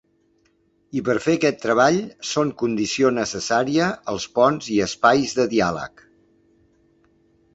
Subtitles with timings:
[0.99, 1.97] I per fer aquest treball
[2.29, 6.05] són condició necessària els ponts i espais de diàleg.